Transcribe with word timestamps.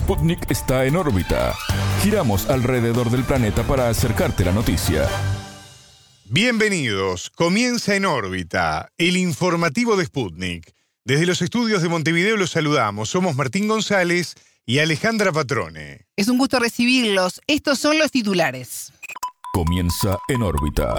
Sputnik 0.00 0.50
está 0.50 0.86
en 0.86 0.96
órbita. 0.96 1.54
Giramos 2.02 2.48
alrededor 2.48 3.10
del 3.10 3.22
planeta 3.22 3.62
para 3.64 3.90
acercarte 3.90 4.46
la 4.46 4.50
noticia. 4.50 5.06
Bienvenidos. 6.24 7.28
Comienza 7.28 7.94
en 7.94 8.06
órbita, 8.06 8.90
el 8.96 9.18
informativo 9.18 9.96
de 9.96 10.06
Sputnik. 10.06 10.72
Desde 11.04 11.26
los 11.26 11.42
estudios 11.42 11.82
de 11.82 11.90
Montevideo 11.90 12.38
los 12.38 12.50
saludamos. 12.50 13.10
Somos 13.10 13.36
Martín 13.36 13.68
González 13.68 14.36
y 14.64 14.78
Alejandra 14.78 15.32
Patrone. 15.32 16.06
Es 16.16 16.28
un 16.28 16.38
gusto 16.38 16.58
recibirlos. 16.58 17.42
Estos 17.46 17.78
son 17.78 17.98
los 17.98 18.10
titulares. 18.10 18.94
Comienza 19.52 20.18
en 20.28 20.42
órbita. 20.42 20.94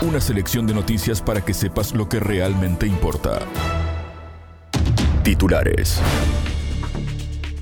Una 0.00 0.22
selección 0.22 0.66
de 0.66 0.72
noticias 0.72 1.20
para 1.20 1.44
que 1.44 1.52
sepas 1.52 1.92
lo 1.92 2.08
que 2.08 2.18
realmente 2.18 2.86
importa. 2.86 3.40
Titulares. 5.22 6.00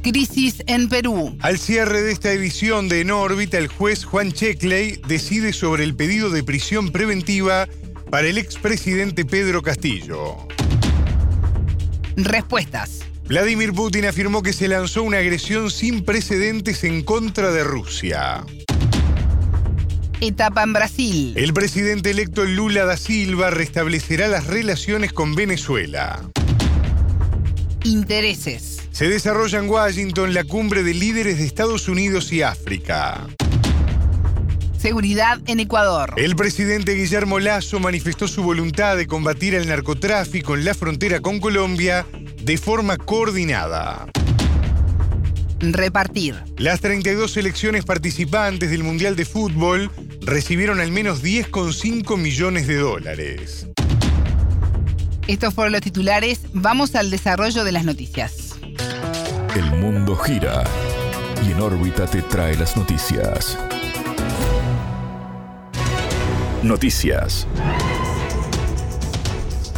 Crisis 0.02 0.62
en 0.66 0.88
Perú. 0.88 1.36
Al 1.40 1.58
cierre 1.58 2.02
de 2.02 2.12
esta 2.12 2.32
edición 2.32 2.88
de 2.88 3.00
En 3.00 3.10
órbita, 3.10 3.58
el 3.58 3.68
juez 3.68 4.04
Juan 4.04 4.32
Checley 4.32 5.00
decide 5.06 5.52
sobre 5.52 5.84
el 5.84 5.94
pedido 5.94 6.30
de 6.30 6.42
prisión 6.42 6.90
preventiva 6.90 7.68
para 8.10 8.26
el 8.28 8.38
expresidente 8.38 9.24
Pedro 9.24 9.62
Castillo. 9.62 10.36
Respuestas. 12.16 13.00
Vladimir 13.26 13.72
Putin 13.72 14.06
afirmó 14.06 14.42
que 14.42 14.52
se 14.52 14.66
lanzó 14.66 15.02
una 15.04 15.18
agresión 15.18 15.70
sin 15.70 16.04
precedentes 16.04 16.82
en 16.82 17.02
contra 17.02 17.52
de 17.52 17.62
Rusia. 17.62 18.44
Etapa 20.20 20.62
en 20.64 20.72
Brasil. 20.72 21.32
El 21.36 21.54
presidente 21.54 22.10
electo 22.10 22.44
Lula 22.44 22.84
da 22.84 22.96
Silva 22.96 23.50
restablecerá 23.50 24.28
las 24.28 24.46
relaciones 24.48 25.12
con 25.12 25.34
Venezuela. 25.34 26.28
Intereses. 27.84 28.88
Se 28.92 29.08
desarrolla 29.08 29.58
en 29.58 29.68
Washington 29.68 30.34
la 30.34 30.44
cumbre 30.44 30.82
de 30.82 30.94
líderes 30.94 31.38
de 31.38 31.44
Estados 31.44 31.88
Unidos 31.88 32.32
y 32.32 32.42
África. 32.42 33.26
Seguridad 34.78 35.40
en 35.46 35.60
Ecuador. 35.60 36.14
El 36.16 36.36
presidente 36.36 36.94
Guillermo 36.94 37.38
Lazo 37.38 37.80
manifestó 37.80 38.28
su 38.28 38.42
voluntad 38.42 38.96
de 38.96 39.06
combatir 39.06 39.54
el 39.54 39.68
narcotráfico 39.68 40.54
en 40.54 40.64
la 40.64 40.74
frontera 40.74 41.20
con 41.20 41.38
Colombia 41.38 42.06
de 42.42 42.56
forma 42.56 42.96
coordinada. 42.96 44.06
Repartir. 45.60 46.36
Las 46.56 46.80
32 46.80 47.30
selecciones 47.30 47.84
participantes 47.84 48.70
del 48.70 48.82
Mundial 48.82 49.16
de 49.16 49.26
Fútbol 49.26 49.90
recibieron 50.22 50.80
al 50.80 50.90
menos 50.90 51.22
10,5 51.22 52.16
millones 52.16 52.66
de 52.66 52.76
dólares. 52.76 53.69
Estos 55.30 55.54
fueron 55.54 55.74
los 55.74 55.80
titulares. 55.80 56.40
Vamos 56.52 56.96
al 56.96 57.08
desarrollo 57.08 57.62
de 57.62 57.70
las 57.70 57.84
noticias. 57.84 58.56
El 59.54 59.64
mundo 59.78 60.16
gira 60.16 60.64
y 61.46 61.52
en 61.52 61.60
órbita 61.60 62.04
te 62.06 62.20
trae 62.20 62.56
las 62.56 62.76
noticias. 62.76 63.56
Noticias. 66.64 67.46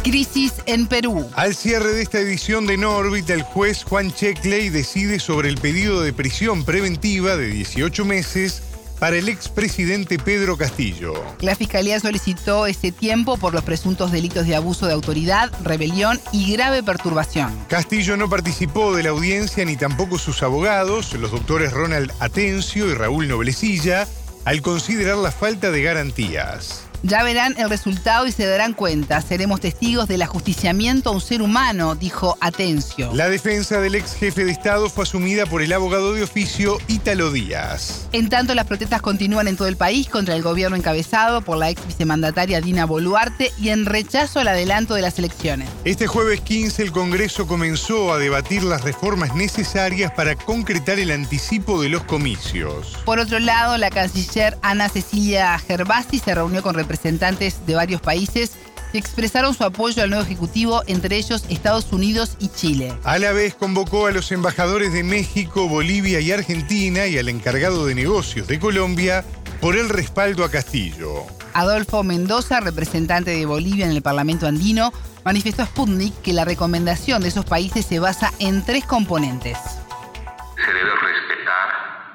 Crisis 0.03 0.53
en 0.65 0.87
Perú. 0.87 1.23
Al 1.35 1.53
cierre 1.53 1.93
de 1.93 2.01
esta 2.01 2.17
edición 2.17 2.65
de 2.65 2.77
Nórbita, 2.77 3.35
el 3.35 3.43
juez 3.43 3.83
Juan 3.83 4.11
Checley 4.11 4.69
decide 4.69 5.19
sobre 5.19 5.49
el 5.49 5.59
pedido 5.59 6.01
de 6.01 6.13
prisión 6.13 6.65
preventiva 6.65 7.37
de 7.37 7.45
18 7.45 8.05
meses 8.05 8.63
para 8.99 9.17
el 9.17 9.29
expresidente 9.29 10.17
Pedro 10.17 10.57
Castillo. 10.57 11.13
La 11.41 11.55
Fiscalía 11.55 11.99
solicitó 11.99 12.67
ese 12.67 12.91
tiempo 12.91 13.37
por 13.37 13.53
los 13.53 13.63
presuntos 13.63 14.11
delitos 14.11 14.47
de 14.47 14.55
abuso 14.55 14.87
de 14.87 14.93
autoridad, 14.93 15.51
rebelión 15.63 16.19
y 16.31 16.53
grave 16.53 16.83
perturbación. 16.83 17.51
Castillo 17.67 18.17
no 18.17 18.29
participó 18.29 18.95
de 18.95 19.03
la 19.03 19.09
audiencia 19.09 19.65
ni 19.65 19.75
tampoco 19.75 20.17
sus 20.17 20.43
abogados, 20.43 21.13
los 21.13 21.31
doctores 21.31 21.73
Ronald 21.73 22.11
Atencio 22.19 22.87
y 22.87 22.93
Raúl 22.93 23.27
Noblecilla, 23.27 24.07
al 24.45 24.61
considerar 24.61 25.17
la 25.17 25.31
falta 25.31 25.71
de 25.71 25.81
garantías. 25.81 26.82
Ya 27.05 27.21
verán 27.21 27.55
el 27.57 27.69
resultado 27.69 28.27
y 28.27 28.31
se 28.31 28.45
darán 28.45 28.71
cuenta. 28.71 29.21
Seremos 29.21 29.59
testigos 29.59 30.07
del 30.07 30.21
ajusticiamiento 30.21 31.09
a 31.09 31.11
un 31.11 31.19
ser 31.19 31.41
humano, 31.41 31.95
dijo 31.95 32.37
Atencio. 32.39 33.11
La 33.13 33.27
defensa 33.27 33.81
del 33.81 33.95
ex 33.95 34.13
jefe 34.13 34.45
de 34.45 34.53
Estado 34.53 34.89
fue 34.89 35.03
asumida 35.03 35.45
por 35.45 35.61
el 35.61 35.73
abogado 35.73 36.13
de 36.13 36.23
oficio 36.23 36.77
Ítalo 36.87 37.29
Díaz. 37.33 38.07
En 38.13 38.29
tanto, 38.29 38.55
las 38.55 38.67
protestas 38.67 39.01
continúan 39.01 39.49
en 39.49 39.57
todo 39.57 39.67
el 39.67 39.75
país 39.75 40.07
contra 40.07 40.33
el 40.33 40.43
gobierno 40.43 40.77
encabezado 40.77 41.41
por 41.41 41.57
la 41.57 41.69
ex 41.69 41.85
vicemandataria 41.85 42.61
Dina 42.61 42.85
Boluarte 42.85 43.51
y 43.59 43.67
en 43.69 43.85
rechazo 43.85 44.39
al 44.39 44.47
adelanto 44.47 44.93
de 44.93 45.01
las 45.01 45.19
elecciones. 45.19 45.67
Este 45.83 46.07
jueves 46.07 46.39
15 46.39 46.83
el 46.83 46.93
Congreso 46.93 47.47
comenzó 47.47 48.13
a 48.13 48.17
debatir 48.17 48.63
las 48.63 48.81
reformas 48.81 49.35
necesarias 49.35 50.13
para 50.13 50.37
concretar 50.37 50.99
el 50.99 51.11
anticipo 51.11 51.81
de 51.81 51.89
los 51.89 52.03
comicios. 52.05 52.97
Por 53.03 53.19
otro 53.19 53.39
lado, 53.39 53.77
la 53.77 53.89
canciller 53.89 54.57
Ana 54.61 54.87
Cecilia 54.87 55.59
Gervasi 55.59 56.19
se 56.19 56.33
reunió 56.33 56.63
con 56.63 56.75
representantes 56.75 56.92
representantes 56.93 57.65
de 57.65 57.73
varios 57.73 58.01
países 58.01 58.51
que 58.91 58.99
expresaron 58.99 59.55
su 59.55 59.63
apoyo 59.63 60.03
al 60.03 60.11
nuevo 60.11 60.23
Ejecutivo, 60.23 60.83
entre 60.85 61.17
ellos 61.17 61.43
Estados 61.49 61.91
Unidos 61.91 62.37
y 62.39 62.49
Chile. 62.49 62.93
A 63.03 63.17
la 63.17 63.31
vez 63.31 63.55
convocó 63.55 64.05
a 64.05 64.11
los 64.11 64.31
embajadores 64.31 64.93
de 64.93 65.03
México, 65.03 65.67
Bolivia 65.67 66.19
y 66.19 66.31
Argentina 66.31 67.07
y 67.07 67.17
al 67.17 67.29
encargado 67.29 67.87
de 67.87 67.95
negocios 67.95 68.47
de 68.47 68.59
Colombia 68.59 69.25
por 69.59 69.75
el 69.75 69.89
respaldo 69.89 70.45
a 70.45 70.51
Castillo. 70.51 71.25
Adolfo 71.55 72.03
Mendoza, 72.03 72.59
representante 72.59 73.31
de 73.31 73.45
Bolivia 73.47 73.85
en 73.85 73.91
el 73.91 74.03
Parlamento 74.03 74.45
andino, 74.45 74.91
manifestó 75.25 75.63
a 75.63 75.65
Sputnik 75.65 76.21
que 76.21 76.33
la 76.33 76.45
recomendación 76.45 77.23
de 77.23 77.29
esos 77.29 77.45
países 77.45 77.87
se 77.87 77.99
basa 77.99 78.31
en 78.37 78.63
tres 78.63 78.85
componentes. 78.85 79.57
Se 79.57 80.71
debe 80.71 80.91
respetar 80.91 81.69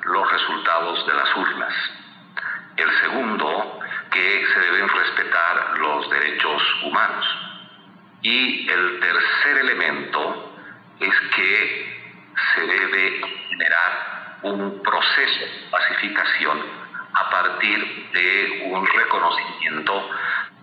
los 0.04 0.32
resultados 0.32 1.06
de 1.06 1.14
las 1.14 1.36
urnas. 1.36 1.74
El 2.76 2.88
segundo 3.02 3.78
que 4.12 4.42
se 4.54 4.60
deben 4.60 4.88
respetar 4.88 5.78
los 5.78 6.10
derechos 6.10 6.62
humanos. 6.88 7.26
Y 8.22 8.69
el 8.69 9.00
tercer 9.00 9.59
elemento 9.59 10.53
es 11.00 11.15
que 11.34 11.99
se 12.54 12.66
debe 12.66 13.21
generar 13.49 14.38
un 14.43 14.82
proceso 14.82 15.41
de 15.41 15.71
pacificación 15.71 16.62
a 17.15 17.31
partir 17.31 18.10
de 18.12 18.71
un 18.71 18.87
reconocimiento 18.87 20.10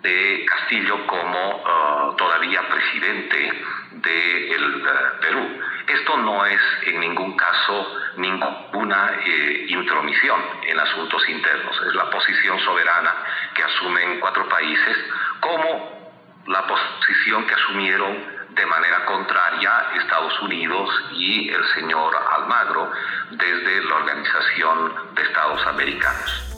de 0.01 0.45
Castillo 0.47 1.07
como 1.07 1.55
uh, 1.57 2.15
todavía 2.15 2.61
presidente 2.69 3.63
del 3.91 4.03
de 4.03 4.89
uh, 4.89 5.19
Perú. 5.19 5.61
Esto 5.87 6.17
no 6.17 6.45
es 6.45 6.61
en 6.83 6.99
ningún 6.99 7.35
caso 7.35 7.97
ninguna 8.17 9.19
eh, 9.23 9.65
intromisión 9.67 10.41
en 10.63 10.79
asuntos 10.79 11.27
internos. 11.29 11.79
Es 11.87 11.93
la 11.93 12.09
posición 12.09 12.59
soberana 12.59 13.13
que 13.53 13.63
asumen 13.63 14.19
cuatro 14.19 14.47
países 14.49 14.97
como 15.39 15.94
la 16.47 16.65
posición 16.67 17.45
que 17.47 17.53
asumieron 17.53 18.35
de 18.55 18.65
manera 18.65 19.05
contraria 19.05 19.71
Estados 20.01 20.39
Unidos 20.41 20.89
y 21.17 21.49
el 21.49 21.61
señor 21.75 22.13
Almagro 22.37 22.91
desde 23.31 23.83
la 23.83 23.95
Organización 23.95 25.15
de 25.15 25.23
Estados 25.23 25.67
Americanos. 25.67 26.55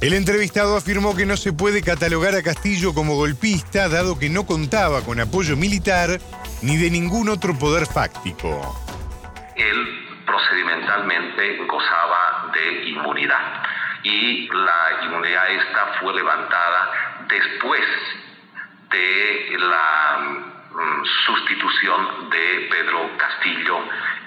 El 0.00 0.14
entrevistado 0.14 0.76
afirmó 0.76 1.14
que 1.14 1.26
no 1.26 1.36
se 1.36 1.52
puede 1.52 1.82
catalogar 1.82 2.34
a 2.34 2.42
Castillo 2.42 2.94
como 2.94 3.16
golpista, 3.16 3.88
dado 3.88 4.18
que 4.18 4.30
no 4.30 4.46
contaba 4.46 5.02
con 5.02 5.20
apoyo 5.20 5.56
militar 5.56 6.18
ni 6.62 6.76
de 6.78 6.90
ningún 6.90 7.28
otro 7.28 7.52
poder 7.58 7.86
fáctico. 7.86 8.80
Él 9.56 10.22
procedimentalmente 10.24 11.66
gozaba 11.66 12.50
de 12.54 12.88
inmunidad 12.88 13.62
y 14.04 14.48
la 14.48 15.04
inmunidad 15.04 15.50
esta 15.50 16.00
fue 16.00 16.14
levantada 16.14 17.26
después 17.28 17.82
de 18.90 19.56
la 19.58 20.18
mm, 20.70 21.04
sustitución 21.26 22.30
de 22.30 22.68
Pedro 22.70 23.10
Castillo 23.16 23.78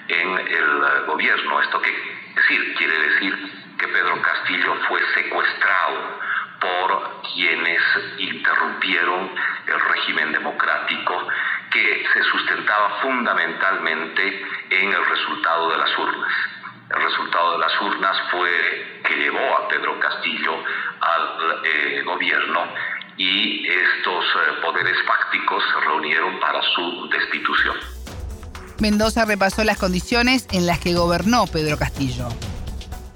en 0.08 0.38
el 0.38 1.04
gobierno. 1.06 1.60
¿Esto 1.60 1.80
qué 1.80 1.90
decir? 2.34 2.74
Quiere 2.76 2.98
decir 2.98 3.74
que 3.78 3.88
Pedro 3.88 4.20
Castillo 4.22 4.74
fue 4.88 5.00
secuestrado 5.14 6.20
por 6.60 7.22
quienes 7.34 7.82
interrumpieron 8.18 9.30
el 9.66 9.80
régimen 9.80 10.32
democrático 10.32 11.28
que 11.70 12.06
se 12.14 12.22
sustentaba 12.22 13.00
fundamentalmente 13.02 14.46
en 14.70 14.92
el 14.92 15.04
resultado 15.06 15.70
de 15.70 15.78
las 15.78 15.98
urnas. 15.98 16.32
El 16.90 17.02
resultado 17.02 17.52
de 17.52 17.58
las 17.58 17.80
urnas 17.80 18.16
fue 18.30 19.00
que 19.04 19.16
llevó 19.16 19.56
a 19.56 19.68
Pedro 19.68 19.98
Castillo 19.98 20.64
al 21.00 21.60
eh, 21.64 22.02
gobierno 22.04 22.68
y 23.16 23.66
estos 23.66 24.24
eh, 24.24 24.60
poderes 24.62 24.96
fácticos 25.06 25.62
se 25.62 25.80
reunieron 25.86 26.40
para 26.40 26.60
su 26.74 27.08
destitución. 27.08 27.76
Mendoza 28.80 29.24
repasó 29.24 29.62
las 29.64 29.78
condiciones 29.78 30.48
en 30.52 30.66
las 30.66 30.80
que 30.80 30.94
gobernó 30.94 31.46
Pedro 31.46 31.78
Castillo. 31.78 32.28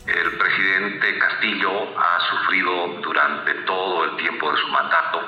El 0.07 0.39
presidente 0.39 1.19
Castillo 1.19 1.99
ha 1.99 2.19
sufrido 2.31 3.01
durante 3.03 3.55
todo 3.67 4.05
el 4.05 4.17
tiempo 4.17 4.53
de 4.53 4.59
su 4.59 4.69
mandato 4.69 5.21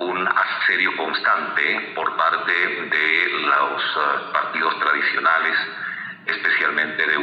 un 0.00 0.28
asedio 0.28 0.96
constante 0.96 1.92
por 1.96 2.16
parte 2.16 2.52
de 2.52 3.28
los 3.40 3.82
eh, 3.82 4.32
partidos 4.32 4.78
tradicionales, 4.78 5.56
especialmente 6.26 7.06
de 7.06 7.18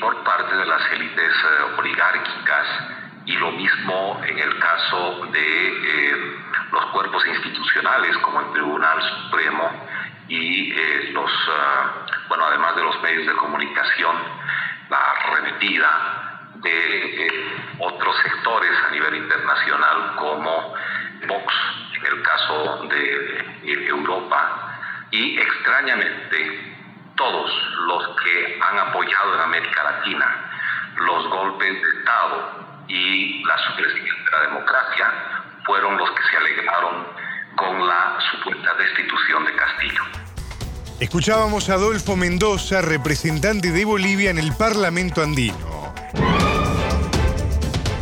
por 0.00 0.22
parte 0.24 0.54
de 0.54 0.66
las 0.66 0.92
élites 0.92 1.32
oligárquicas 1.78 2.66
y 3.24 3.32
lo 3.32 3.50
mismo 3.52 4.20
en 4.24 4.38
el 4.38 4.58
caso 4.58 5.26
de 5.32 6.36
los 6.72 6.86
cuerpos 6.86 7.24
institucionales 7.86 8.16
como 8.18 8.40
el 8.40 8.52
Tribunal 8.52 9.02
Supremo 9.02 9.70
y 10.28 10.72
los, 11.12 11.30
bueno, 12.28 12.46
además 12.46 12.76
de 12.76 12.82
los 12.82 13.00
medios 13.02 13.26
de 13.26 13.32
comunicación, 13.34 14.16
la 14.90 14.98
arremetida 14.98 16.50
de 16.56 17.60
otros 17.78 18.16
sectores 18.22 18.72
a 18.88 18.90
nivel 18.90 19.16
internacional 19.16 20.16
como 20.16 20.74
Vox, 21.28 21.54
en 21.98 22.06
el 22.06 22.22
caso 22.22 22.86
de 22.88 23.88
Europa, 23.88 24.78
y 25.10 25.38
extrañamente 25.38 26.74
todos 27.16 27.50
los 27.86 28.16
que 28.22 28.60
han 28.60 28.78
apoyado 28.78 29.34
en 29.34 29.40
América 29.40 29.82
Latina 29.84 30.26
los 30.98 31.28
golpes 31.28 31.82
de 31.82 31.98
Estado 31.98 32.84
y 32.88 33.44
la 33.44 33.58
supresión 33.58 34.24
de 34.24 34.30
la 34.30 34.40
democracia 34.40 35.12
fueron 35.64 35.96
los 35.96 36.10
que 36.10 36.22
se 36.22 36.36
alegraron 36.36 37.06
con 37.56 37.86
la 37.86 38.18
supuesta 38.30 38.70
destitución 38.78 39.44
de 39.44 39.56
Castillo. 39.56 40.02
Escuchábamos 41.00 41.68
a 41.68 41.74
Adolfo 41.74 42.16
Mendoza, 42.16 42.80
representante 42.80 43.70
de 43.70 43.84
Bolivia 43.84 44.30
en 44.30 44.38
el 44.38 44.52
Parlamento 44.54 45.22
andino. 45.22 45.94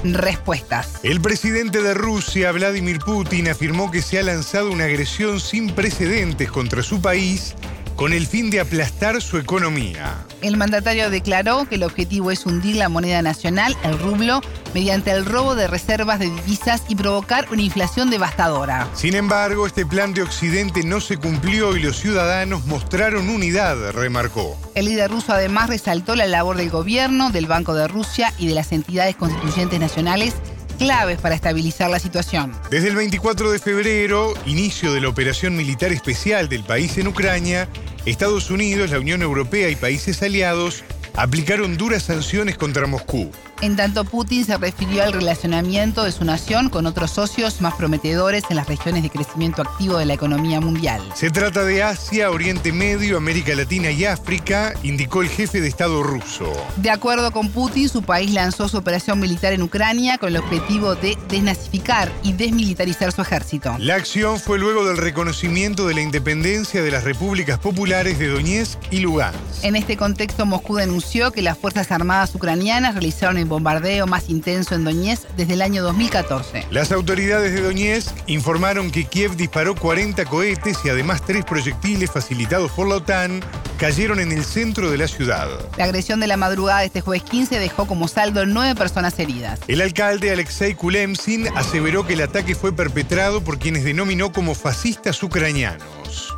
Respuestas. 0.05 1.01
El 1.03 1.21
presidente 1.21 1.81
de 1.81 1.95
Rusia, 1.95 2.53
Vladimir 2.53 2.99
Putin, 2.99 3.49
afirmó 3.49 3.91
que 3.91 4.03
se 4.03 4.19
ha 4.19 4.23
lanzado 4.23 4.71
una 4.71 4.85
agresión 4.85 5.41
sin 5.41 5.75
precedentes 5.75 6.51
contra 6.51 6.83
su 6.83 7.01
país 7.01 7.57
con 7.97 8.13
el 8.13 8.27
fin 8.27 8.51
de 8.51 8.61
aplastar 8.61 9.21
su 9.23 9.39
economía. 9.39 10.27
El 10.43 10.57
mandatario 10.57 11.11
declaró 11.11 11.67
que 11.69 11.77
el 11.77 11.85
objetivo 11.85 12.31
es 12.31 12.45
hundir 12.45 12.77
la 12.77 12.89
moneda 12.89 13.23
nacional, 13.23 13.77
el 13.83 13.99
rublo, 13.99 14.41
mediante 14.75 15.11
el 15.11 15.25
robo 15.25 15.55
de 15.55 15.69
reservas 15.69 16.19
de 16.19 16.31
divisas 16.31 16.83
y 16.89 16.97
provocar 16.97 17.47
una 17.51 17.63
inflación 17.63 18.11
devastadora. 18.11 18.89
Sin 18.95 19.15
embargo, 19.15 19.67
este 19.67 19.87
plan 19.87 20.13
de 20.13 20.23
Occidente 20.23 20.83
no 20.83 21.01
se 21.01 21.17
cumplió 21.17 21.77
y 21.77 21.83
los 21.83 21.99
ciudadanos 21.99 22.67
mostraron 22.67 23.29
unidad, 23.29 23.93
remarcó. 23.93 24.59
El 24.75 24.87
líder 24.87 25.11
ruso 25.11 25.33
además 25.33 25.69
resaltó 25.69 26.17
la 26.17 26.27
labor 26.27 26.57
del 26.57 26.71
gobierno, 26.71 27.31
del 27.31 27.47
Banco 27.47 27.75
de 27.75 27.89
Rusia 27.89 28.33
y 28.39 28.49
de 28.49 28.55
las 28.55 28.73
entidades 28.73 29.17
constituyentes 29.17 29.81
nacionales 29.81 30.35
claves 30.75 31.19
para 31.21 31.35
estabilizar 31.35 31.91
la 31.91 31.99
situación. 31.99 32.53
Desde 32.71 32.89
el 32.89 32.97
24 32.97 33.51
de 33.51 33.59
febrero, 33.59 34.35
inicio 34.47 34.93
de 34.93 35.01
la 35.01 35.09
operación 35.09 35.57
militar 35.57 35.93
especial 35.93 36.49
del 36.49 36.65
país 36.65 36.99
en 36.99 37.09
Ucrania, 37.09 37.69
Estados 38.07 38.51
Unidos, 38.51 38.91
la 38.91 38.99
Unión 38.99 39.23
Europea 39.23 39.69
y 39.71 39.77
países 39.77 40.23
aliados 40.23 40.85
aplicaron 41.17 41.77
duras 41.77 42.03
sanciones 42.03 42.57
contra 42.59 42.87
Moscú. 42.87 43.31
En 43.65 43.77
tanto, 43.77 44.05
Putin 44.05 44.45
se 44.45 44.59
refirió 44.59 45.05
al 45.05 45.15
relacionamiento 45.15 46.05
de 46.05 46.13
su 46.13 46.23
nación 46.27 46.69
con 46.69 46.85
otros 46.85 47.13
socios 47.13 47.63
más 47.63 47.73
prometedores 47.73 48.45
en 48.51 48.57
las 48.57 48.69
regiones 48.69 49.03
de 49.03 49.09
crecimiento 49.09 49.63
activo 49.63 49.97
de 49.97 50.05
la 50.05 50.13
economía 50.13 50.61
mundial. 50.61 51.01
Se 51.15 51.31
trata 51.31 51.65
de 51.65 51.83
Asia, 51.83 52.31
Oriente 52.31 52.73
Medio, 52.73 53.17
América 53.17 53.55
Latina 53.55 53.91
y 53.91 54.05
África, 54.05 54.75
indicó 54.83 55.23
el 55.23 55.31
jefe 55.31 55.63
de 55.63 55.69
Estado 55.69 56.03
ruso. 56.03 56.53
De 56.77 56.91
acuerdo 56.91 57.33
con 57.33 57.49
Putin, 57.49 57.89
su 57.89 58.03
país 58.03 58.35
lanzó 58.35 58.69
su 58.69 58.77
operación 58.77 59.19
militar 59.19 59.55
en 59.55 59.63
Ucrania 59.63 60.19
con 60.19 60.29
el 60.29 60.37
objetivo 60.37 60.95
de 60.95 61.17
desnazificar 61.31 62.13
y 62.23 62.35
desmilitarizar 62.35 63.13
su 63.13 63.23
ejército. 63.23 63.77
La 63.79 63.95
acción 63.95 64.41
fue 64.41 64.59
luego 64.59 64.85
del 64.85 64.99
reconocimiento 64.99 65.87
de 65.87 65.95
la 65.95 66.03
independencia 66.03 66.83
de 66.83 66.91
las 66.91 67.05
repúblicas 67.05 67.59
populares 67.59 68.19
de 68.19 68.29
Donetsk 68.29 68.79
y 68.91 68.99
Lugansk. 68.99 69.39
En 69.63 69.75
este 69.75 69.97
contexto, 69.97 70.45
Moscú 70.45 70.77
denunció 70.77 71.33
que 71.33 71.41
las 71.41 71.57
Fuerzas 71.57 71.91
Armadas 71.91 72.35
ucranianas 72.35 72.93
realizaron 72.93 73.39
el 73.39 73.54
bombardeo 73.55 74.07
más 74.07 74.29
intenso 74.29 74.75
en 74.75 74.85
Donetsk 74.85 75.29
desde 75.37 75.55
el 75.55 75.63
año 75.63 75.83
2014. 75.85 76.67
Las 76.71 76.91
autoridades 76.91 77.53
de 77.53 77.63
Donetsk 77.63 78.13
informaron 78.27 78.91
que 78.91 79.05
Kiev 79.05 79.37
disparó 79.37 79.77
40 79.77 80.25
cohetes 80.25 80.79
y 80.85 80.89
además 80.89 81.23
tres 81.25 81.45
proyectiles 81.45 82.11
facilitados 82.11 82.73
por 82.73 82.89
la 82.89 82.97
OTAN 82.97 83.43
cayeron 83.79 84.19
en 84.19 84.33
el 84.33 84.45
centro 84.45 84.91
de 84.91 84.99
la 84.99 85.07
ciudad. 85.07 85.49
La 85.77 85.85
agresión 85.85 86.19
de 86.19 86.27
la 86.27 86.37
madrugada 86.37 86.81
de 86.81 86.87
este 86.87 87.01
jueves 87.01 87.23
15 87.23 87.59
dejó 87.59 87.87
como 87.87 88.09
saldo 88.09 88.45
nueve 88.45 88.75
personas 88.75 89.19
heridas. 89.19 89.61
El 89.69 89.81
alcalde 89.81 90.33
Alexei 90.33 90.75
Kulemsin 90.75 91.49
aseveró 91.57 92.07
que 92.07 92.15
el 92.15 92.23
ataque 92.23 92.55
fue 92.55 92.73
perpetrado 92.73 93.43
por 93.43 93.59
quienes 93.59 93.85
denominó 93.85 94.33
como 94.33 94.55
fascistas 94.55 95.23
ucranianos 95.23 96.35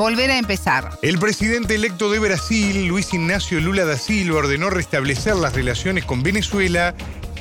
volver 0.00 0.30
a 0.30 0.38
empezar. 0.38 0.98
El 1.02 1.18
presidente 1.18 1.74
electo 1.74 2.10
de 2.10 2.18
Brasil, 2.18 2.86
Luis 2.86 3.12
Ignacio 3.12 3.60
Lula 3.60 3.84
da 3.84 3.98
Silva, 3.98 4.38
ordenó 4.38 4.70
restablecer 4.70 5.36
las 5.36 5.52
relaciones 5.52 6.06
con 6.06 6.22
Venezuela 6.22 6.94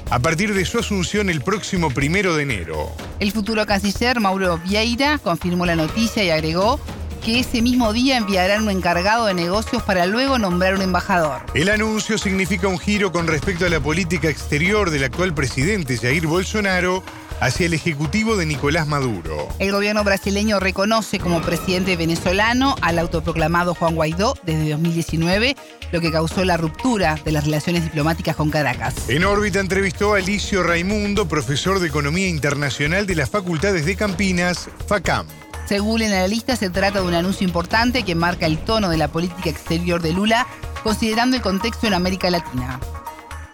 a 0.09 0.19
partir 0.19 0.53
de 0.53 0.65
su 0.65 0.77
asunción 0.77 1.29
el 1.29 1.41
próximo 1.41 1.89
primero 1.89 2.35
de 2.35 2.43
enero. 2.43 2.91
El 3.21 3.31
futuro 3.31 3.65
canciller 3.65 4.19
Mauro 4.19 4.57
Vieira 4.57 5.19
confirmó 5.19 5.65
la 5.65 5.77
noticia 5.77 6.21
y 6.21 6.31
agregó 6.31 6.81
que 7.23 7.39
ese 7.39 7.61
mismo 7.61 7.93
día 7.93 8.17
enviarán 8.17 8.63
un 8.63 8.71
encargado 8.71 9.27
de 9.27 9.33
negocios 9.33 9.81
para 9.83 10.05
luego 10.05 10.37
nombrar 10.37 10.75
un 10.75 10.81
embajador. 10.81 11.41
El 11.53 11.69
anuncio 11.69 12.17
significa 12.17 12.67
un 12.67 12.77
giro 12.77 13.13
con 13.13 13.27
respecto 13.27 13.65
a 13.65 13.69
la 13.69 13.79
política 13.79 14.29
exterior 14.29 14.89
del 14.89 15.05
actual 15.05 15.33
presidente 15.33 15.97
Jair 15.97 16.27
Bolsonaro 16.27 17.03
hacia 17.39 17.65
el 17.65 17.73
Ejecutivo 17.73 18.35
de 18.35 18.45
Nicolás 18.45 18.87
Maduro. 18.87 19.47
El 19.59 19.71
gobierno 19.71 20.03
brasileño 20.03 20.59
reconoce 20.59 21.19
como 21.19 21.41
presidente 21.41 21.95
venezolano 21.95 22.75
al 22.81 22.99
autoproclamado 22.99 23.75
Juan 23.75 23.95
Guaidó 23.95 24.35
desde 24.43 24.69
2019, 24.71 25.55
lo 25.91 26.01
que 26.01 26.11
causó 26.11 26.45
la 26.45 26.57
ruptura 26.57 27.19
de 27.23 27.31
las 27.31 27.45
relaciones 27.45 27.83
diplomáticas 27.83 28.35
con 28.35 28.49
Caracas. 28.49 28.95
En 29.07 29.23
órbita 29.23 29.59
entrevistó 29.59 30.13
a 30.13 30.17
Alicio 30.17 30.63
Raimundo, 30.63 31.27
profesor 31.27 31.79
de 31.79 31.87
Economía 31.87 32.27
Internacional 32.27 33.07
de 33.07 33.15
las 33.15 33.29
Facultades 33.29 33.85
de 33.85 33.95
Campinas, 33.95 34.69
FACAM. 34.87 35.27
Según 35.67 36.01
el 36.01 36.13
analista, 36.13 36.55
se 36.55 36.71
trata 36.71 37.01
de 37.01 37.07
un 37.07 37.13
anuncio 37.13 37.45
importante 37.45 38.03
que 38.03 38.15
marca 38.15 38.47
el 38.47 38.57
tono 38.57 38.89
de 38.89 38.97
la 38.97 39.07
política 39.07 39.51
exterior 39.51 40.01
de 40.01 40.13
Lula, 40.13 40.47
considerando 40.83 41.35
el 41.35 41.43
contexto 41.43 41.85
en 41.85 41.93
América 41.93 42.31
Latina. 42.31 42.79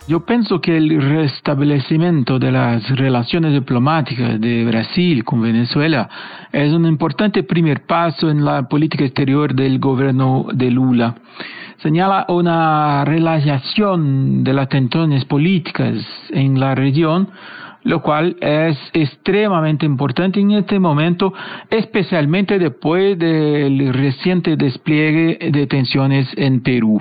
Yo 0.08 0.24
pienso 0.24 0.62
que 0.62 0.78
el 0.78 1.02
restablecimiento 1.02 2.38
de 2.38 2.52
las 2.52 2.88
relaciones 2.96 3.54
diplomáticas 3.54 4.40
de 4.40 4.64
Brasil 4.64 5.24
con 5.24 5.42
Venezuela 5.42 6.08
es 6.52 6.72
un 6.74 6.86
importante 6.86 7.42
primer 7.42 7.88
paso 7.88 8.30
en 8.30 8.46
la 8.46 8.70
política 8.70 9.04
exterior 9.04 9.56
del 9.56 9.80
gobierno 9.80 10.46
de 10.54 10.70
Lula. 10.70 11.16
Señala 11.78 12.28
una 12.30 13.04
relajación 13.04 14.44
de 14.44 14.54
las 14.54 14.70
tensiones 14.70 15.26
políticas 15.26 15.96
en 16.30 16.60
la 16.60 16.76
región 16.76 17.30
lo 17.86 18.02
cual 18.02 18.36
es 18.42 18.78
extremadamente 18.94 19.86
importante 19.86 20.40
en 20.40 20.52
este 20.52 20.80
momento, 20.80 21.32
especialmente 21.70 22.58
después 22.58 23.18
del 23.18 23.94
reciente 23.94 24.58
despliegue 24.58 25.52
de 25.52 25.68
tensiones 25.68 26.28
en 26.36 26.62
Perú. 26.62 27.00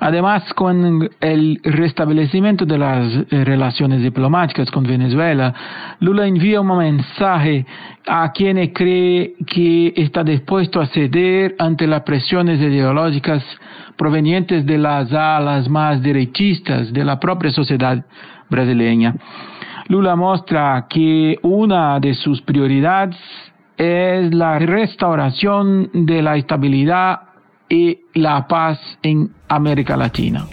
Además, 0.00 0.42
con 0.54 1.10
el 1.20 1.60
restablecimiento 1.62 2.64
de 2.64 2.78
las 2.78 3.12
eh, 3.30 3.44
relaciones 3.44 4.02
diplomáticas 4.02 4.70
con 4.70 4.84
Venezuela, 4.84 5.52
Lula 6.00 6.26
envía 6.26 6.62
un 6.62 6.78
mensaje 6.78 7.66
a 8.06 8.32
quienes 8.32 8.70
cree 8.72 9.34
que 9.46 9.92
está 9.94 10.24
dispuesto 10.24 10.80
a 10.80 10.86
ceder 10.86 11.54
ante 11.58 11.86
las 11.86 12.02
presiones 12.02 12.58
ideológicas 12.60 13.44
provenientes 13.98 14.64
de 14.64 14.78
las 14.78 15.12
alas 15.12 15.68
más 15.68 16.02
derechistas 16.02 16.90
de 16.94 17.04
la 17.04 17.20
propia 17.20 17.50
sociedad 17.50 18.06
brasileña. 18.48 19.14
Lula 19.88 20.16
muestra 20.16 20.86
que 20.90 21.38
una 21.42 21.98
de 21.98 22.12
sus 22.12 22.42
prioridades 22.42 23.16
es 23.78 24.34
la 24.34 24.58
restauración 24.58 25.88
de 25.94 26.20
la 26.20 26.36
estabilidad 26.36 27.20
y 27.70 28.00
la 28.12 28.46
paz 28.46 28.78
en 29.02 29.32
América 29.48 29.96
Latina. 29.96 30.46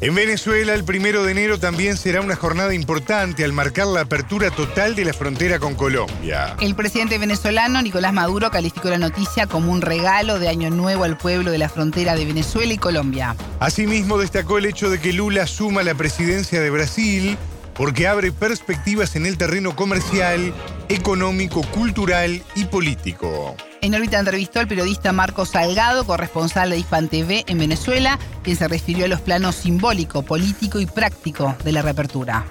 En 0.00 0.14
Venezuela, 0.14 0.72
el 0.74 0.84
primero 0.84 1.24
de 1.24 1.32
enero 1.32 1.58
también 1.58 1.96
será 1.96 2.20
una 2.20 2.36
jornada 2.36 2.74
importante 2.74 3.42
al 3.42 3.52
marcar 3.52 3.88
la 3.88 4.02
apertura 4.02 4.50
total 4.52 4.94
de 4.94 5.04
la 5.04 5.14
frontera 5.14 5.58
con 5.58 5.74
Colombia. 5.74 6.54
El 6.60 6.76
presidente 6.76 7.18
venezolano 7.18 7.82
Nicolás 7.82 8.12
Maduro 8.12 8.50
calificó 8.50 8.88
la 8.88 8.98
noticia 8.98 9.48
como 9.48 9.72
un 9.72 9.80
regalo 9.80 10.38
de 10.38 10.48
Año 10.48 10.70
Nuevo 10.70 11.02
al 11.02 11.16
pueblo 11.16 11.50
de 11.50 11.58
la 11.58 11.68
frontera 11.68 12.14
de 12.14 12.24
Venezuela 12.24 12.72
y 12.72 12.78
Colombia. 12.78 13.34
Asimismo, 13.58 14.18
destacó 14.18 14.58
el 14.58 14.66
hecho 14.66 14.90
de 14.90 15.00
que 15.00 15.12
Lula 15.12 15.46
suma 15.48 15.82
la 15.82 15.94
presidencia 15.94 16.60
de 16.60 16.70
Brasil 16.70 17.36
porque 17.74 18.06
abre 18.06 18.32
perspectivas 18.32 19.16
en 19.16 19.26
el 19.26 19.36
terreno 19.36 19.76
comercial, 19.76 20.52
económico, 20.88 21.62
cultural 21.72 22.42
y 22.54 22.64
político. 22.66 23.56
En 23.80 23.94
órbita 23.94 24.18
entrevistó 24.18 24.60
al 24.60 24.68
periodista 24.68 25.12
Marco 25.12 25.44
Salgado, 25.44 26.06
corresponsal 26.06 26.70
de 26.70 26.78
Hispan 26.78 27.08
TV 27.08 27.44
en 27.46 27.58
Venezuela, 27.58 28.18
quien 28.42 28.56
se 28.56 28.66
refirió 28.68 29.04
a 29.04 29.08
los 29.08 29.20
planos 29.20 29.56
simbólico, 29.56 30.22
político 30.22 30.80
y 30.80 30.86
práctico 30.86 31.54
de 31.64 31.72
la 31.72 31.82
reapertura 31.82 32.44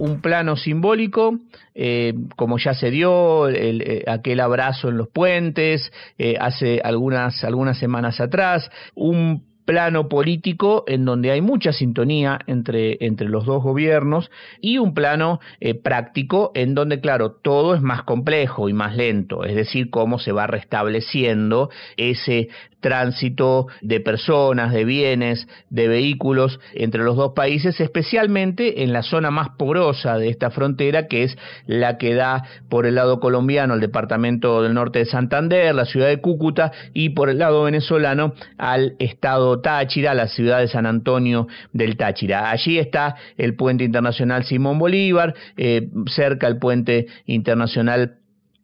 un 0.00 0.22
plano 0.22 0.56
simbólico, 0.56 1.38
eh, 1.74 2.14
como 2.34 2.58
ya 2.58 2.72
se 2.72 2.90
dio 2.90 3.48
eh, 3.50 4.02
aquel 4.08 4.40
abrazo 4.40 4.88
en 4.88 4.96
los 4.96 5.08
puentes 5.08 5.92
eh, 6.18 6.36
hace 6.40 6.80
algunas, 6.82 7.44
algunas 7.44 7.78
semanas 7.78 8.18
atrás, 8.18 8.70
un 8.94 9.49
plano 9.64 10.08
político 10.08 10.84
en 10.86 11.04
donde 11.04 11.30
hay 11.30 11.40
mucha 11.40 11.72
sintonía 11.72 12.38
entre, 12.46 13.04
entre 13.04 13.28
los 13.28 13.46
dos 13.46 13.62
gobiernos 13.62 14.30
y 14.60 14.78
un 14.78 14.94
plano 14.94 15.40
eh, 15.60 15.74
práctico 15.74 16.52
en 16.54 16.74
donde, 16.74 17.00
claro, 17.00 17.32
todo 17.32 17.74
es 17.74 17.82
más 17.82 18.02
complejo 18.02 18.68
y 18.68 18.72
más 18.72 18.96
lento, 18.96 19.44
es 19.44 19.54
decir, 19.54 19.90
cómo 19.90 20.18
se 20.18 20.32
va 20.32 20.46
restableciendo 20.46 21.70
ese 21.96 22.48
tránsito 22.80 23.66
de 23.82 24.00
personas, 24.00 24.72
de 24.72 24.84
bienes, 24.84 25.46
de 25.68 25.88
vehículos 25.88 26.58
entre 26.72 27.04
los 27.04 27.16
dos 27.16 27.32
países, 27.34 27.78
especialmente 27.80 28.82
en 28.82 28.92
la 28.92 29.02
zona 29.02 29.30
más 29.30 29.50
porosa 29.50 30.16
de 30.18 30.28
esta 30.28 30.50
frontera, 30.50 31.06
que 31.06 31.24
es 31.24 31.38
la 31.66 31.98
que 31.98 32.14
da 32.14 32.44
por 32.68 32.86
el 32.86 32.94
lado 32.96 33.20
colombiano 33.20 33.74
al 33.74 33.80
departamento 33.80 34.62
del 34.62 34.74
norte 34.74 35.00
de 35.00 35.04
Santander, 35.04 35.74
la 35.74 35.84
ciudad 35.84 36.08
de 36.08 36.20
Cúcuta, 36.20 36.72
y 36.92 37.10
por 37.10 37.28
el 37.28 37.38
lado 37.38 37.64
venezolano 37.64 38.34
al 38.58 38.96
estado 38.98 39.59
Táchira, 39.60 40.14
la 40.14 40.28
ciudad 40.28 40.60
de 40.60 40.68
San 40.68 40.86
Antonio 40.86 41.46
del 41.72 41.96
Táchira. 41.96 42.50
Allí 42.50 42.78
está 42.78 43.16
el 43.36 43.54
puente 43.54 43.84
internacional 43.84 44.44
Simón 44.44 44.78
Bolívar, 44.78 45.34
eh, 45.56 45.88
cerca 46.06 46.46
el 46.46 46.58
puente 46.58 47.06
internacional 47.26 48.16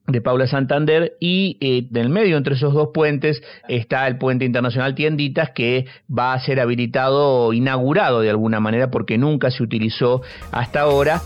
de 0.07 0.21
Paula 0.21 0.47
Santander 0.47 1.17
y 1.21 1.59
eh, 1.61 1.89
en 1.91 1.97
el 1.97 2.09
medio 2.09 2.37
entre 2.37 2.55
esos 2.55 2.73
dos 2.73 2.91
puentes 2.95 3.43
está 3.69 4.07
el 4.07 4.19
puente 4.19 4.45
internacional 4.45 4.95
Tienditas 4.95 5.51
que 5.51 5.87
va 6.17 6.33
a 6.33 6.41
ser 6.41 6.61
habilitado, 6.61 7.53
inaugurado 7.53 8.21
de 8.21 8.31
alguna 8.31 8.61
manera 8.61 8.91
porque 8.91 9.19
nunca 9.19 9.51
se 9.51 9.63
utilizó 9.63 10.23
hasta 10.53 10.83
ahora. 10.83 11.21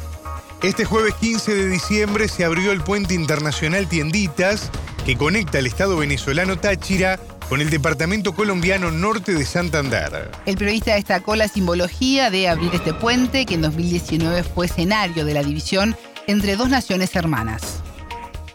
Este 0.63 0.85
jueves 0.85 1.15
15 1.15 1.55
de 1.55 1.69
diciembre 1.69 2.29
se 2.29 2.45
abrió 2.45 2.73
el 2.73 2.83
puente 2.83 3.15
internacional 3.15 3.89
Tienditas 3.89 4.71
que 5.07 5.17
conecta 5.17 5.59
el 5.59 5.67
estado 5.67 5.97
venezolano 5.97 6.59
Táchira 6.59 7.19
con 7.49 7.63
el 7.63 7.71
departamento 7.71 8.35
colombiano 8.35 8.91
norte 8.91 9.33
de 9.33 9.47
Santander. 9.47 10.31
El 10.45 10.59
periodista 10.59 10.97
destacó 10.97 11.35
la 11.35 11.49
simbología 11.49 12.31
de 12.31 12.47
abrir 12.47 12.75
este 12.75 12.93
puente 12.93 13.47
que 13.47 13.55
en 13.55 13.63
2019 13.63 14.43
fue 14.43 14.67
escenario 14.67 15.25
de 15.25 15.33
la 15.33 15.43
división 15.43 15.97
entre 16.27 16.57
dos 16.57 16.69
naciones 16.69 17.17
hermanas 17.17 17.83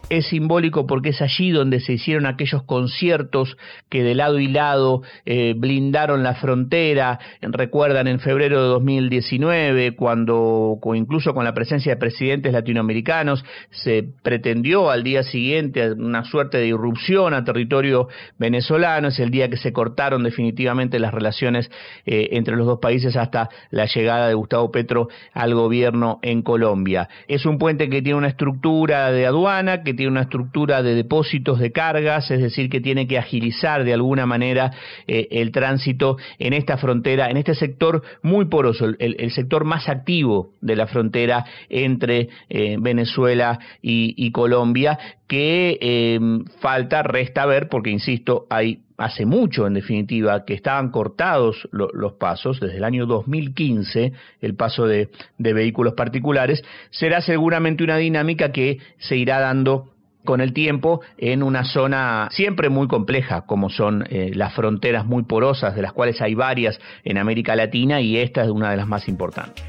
es 0.10 0.28
simbólico 0.28 0.86
porque 0.86 1.10
es 1.10 1.22
allí 1.22 1.52
donde 1.52 1.80
se 1.80 1.94
hicieron 1.94 2.26
aquellos 2.26 2.64
conciertos 2.64 3.58
que 3.90 4.04
de 4.04 4.16
lado 4.16 4.40
y 4.40 4.48
lado 4.48 5.02
eh, 5.26 5.54
blindaron 5.58 6.24
la 6.24 6.36
frontera. 6.36 7.20
Recuerdan 7.42 8.08
en 8.08 8.20
febrero 8.20 8.62
de 8.62 8.68
2019, 8.68 9.96
cuando 9.96 10.80
incluso 10.94 11.34
con 11.34 11.44
la 11.44 11.54
presencia 11.54 11.94
de 11.94 12.00
presidentes 12.00 12.54
latinoamericanos 12.54 13.44
se 13.72 14.08
pretendió 14.22 14.92
al 14.92 15.04
día 15.04 15.24
siguiente 15.24 15.94
una 15.94 16.24
suerte 16.24 16.58
de 16.58 16.68
irrupción 16.68 17.34
a 17.34 17.44
territorio 17.44 18.08
venezolano. 18.38 19.08
Es 19.08 19.20
el 19.20 19.32
día 19.32 19.50
que 19.50 19.58
se 19.58 19.74
cortaron 19.74 20.24
definitivamente 20.24 21.00
las 21.00 21.14
relaciones 21.14 21.72
eh, 22.06 22.30
entre 22.32 22.56
los 22.56 22.68
dos 22.68 22.80
países 22.80 23.16
hasta 23.16 23.50
la 23.72 23.86
llegada 23.86 24.28
de 24.28 24.34
Gustavo 24.34 24.72
Petro 24.72 25.08
al 25.34 25.54
gobierno 25.54 26.20
en 26.22 26.42
Colombia. 26.42 27.10
Es 27.28 27.46
un 27.46 27.58
puente 27.58 27.90
que 27.90 28.02
tiene 28.02 28.18
una 28.18 28.28
estructura 28.28 29.12
de 29.12 29.26
aduana 29.26 29.84
que 29.84 29.95
tiene 29.96 30.12
una 30.12 30.24
estructura 30.24 30.84
de 30.84 30.96
depósitos 30.96 31.60
de 31.60 31.72
cargas, 31.72 32.30
es 32.32 32.42
decir, 32.42 32.70
que 32.70 32.82
tiene 32.82 33.08
que 33.08 33.18
agilizar 33.18 33.84
de 33.84 33.94
alguna 33.94 34.26
manera 34.26 34.72
eh, 35.08 35.28
el 35.32 35.52
tránsito 35.52 36.18
en 36.40 36.54
esta 36.54 36.78
frontera, 36.78 37.30
en 37.30 37.38
este 37.38 37.56
sector 37.56 38.04
muy 38.22 38.46
poroso, 38.46 38.86
el, 39.00 39.32
sector 39.32 39.66
más 39.66 39.90
activo 39.90 40.52
de 40.62 40.76
la 40.76 40.88
frontera 40.88 41.46
entre 41.70 42.30
eh, 42.50 42.78
Venezuela 42.80 43.60
y, 43.82 44.32
Colombia, 44.32 44.98
que 45.28 45.78
eh, 45.82 46.20
falta, 46.60 47.04
resta 47.04 47.46
ver, 47.46 47.70
porque 47.70 47.90
insisto, 47.90 48.46
hay 48.50 48.85
hace 48.98 49.26
mucho, 49.26 49.68
en 49.68 49.74
definitiva, 49.74 50.46
que 50.46 50.54
estaban 50.54 50.90
cortados 50.92 51.68
los 51.72 52.14
pasos, 52.14 52.60
desde 52.60 52.78
el 52.78 52.84
año 52.84 53.06
2015, 53.06 54.14
el 54.42 54.56
paso 54.56 54.88
de, 54.88 55.10
vehículos 55.38 55.94
particulares, 55.94 56.64
será 56.92 57.22
seguramente 57.22 57.84
una 57.84 57.98
dinámica 57.98 58.52
que 58.52 58.80
se 58.98 59.18
irá 59.18 59.40
dando 59.40 59.92
con 60.24 60.42
el 60.42 60.54
tiempo 60.54 61.02
en 61.18 61.44
una 61.44 61.66
zona 61.66 62.30
siempre 62.32 62.70
muy 62.70 62.88
compleja, 62.88 63.42
como 63.42 63.70
son 63.70 64.06
eh, 64.10 64.32
las 64.34 64.54
fronteras 64.56 65.06
muy 65.06 65.24
porosas, 65.24 65.76
de 65.76 65.84
las 65.84 65.94
cuales 65.94 66.20
hay 66.20 66.34
varias 66.34 66.80
en 67.04 67.20
América 67.20 67.56
Latina 67.56 68.02
y 68.02 68.18
esta 68.18 68.44
es 68.44 68.50
una 68.50 68.72
de 68.72 68.78
las 68.78 68.88
más 68.88 69.08
importantes. 69.08 69.64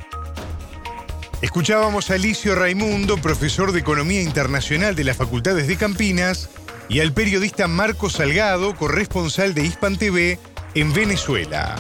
Escuchábamos 1.42 2.10
a 2.10 2.14
Alicio 2.14 2.54
Raimundo, 2.54 3.18
profesor 3.18 3.72
de 3.72 3.80
Economía 3.80 4.22
Internacional 4.22 4.94
de 4.94 5.04
las 5.04 5.18
Facultades 5.18 5.68
de 5.68 5.76
Campinas, 5.76 6.48
y 6.88 7.00
al 7.00 7.12
periodista 7.12 7.68
Marco 7.68 8.10
Salgado, 8.10 8.74
corresponsal 8.76 9.54
de 9.54 9.64
Hispan 9.64 9.96
TV 9.96 10.38
en 10.74 10.92
Venezuela. 10.92 11.76